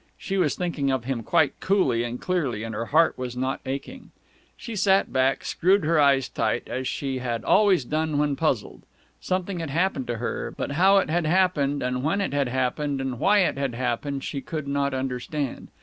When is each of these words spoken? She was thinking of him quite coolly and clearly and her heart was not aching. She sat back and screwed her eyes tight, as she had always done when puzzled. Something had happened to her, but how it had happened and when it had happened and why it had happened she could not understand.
She 0.17 0.35
was 0.39 0.55
thinking 0.55 0.89
of 0.89 1.03
him 1.03 1.21
quite 1.21 1.59
coolly 1.59 2.03
and 2.03 2.19
clearly 2.19 2.63
and 2.63 2.73
her 2.73 2.87
heart 2.87 3.19
was 3.19 3.37
not 3.37 3.61
aching. 3.67 4.09
She 4.57 4.75
sat 4.75 5.13
back 5.13 5.41
and 5.41 5.45
screwed 5.45 5.85
her 5.85 5.99
eyes 5.99 6.27
tight, 6.27 6.67
as 6.67 6.87
she 6.87 7.19
had 7.19 7.45
always 7.45 7.85
done 7.85 8.17
when 8.17 8.35
puzzled. 8.35 8.81
Something 9.19 9.59
had 9.59 9.69
happened 9.69 10.07
to 10.07 10.17
her, 10.17 10.55
but 10.57 10.71
how 10.71 10.97
it 10.97 11.11
had 11.11 11.27
happened 11.27 11.83
and 11.83 12.03
when 12.03 12.19
it 12.19 12.33
had 12.33 12.47
happened 12.47 12.99
and 12.99 13.19
why 13.19 13.41
it 13.41 13.59
had 13.59 13.75
happened 13.75 14.23
she 14.23 14.41
could 14.41 14.67
not 14.67 14.95
understand. 14.95 15.67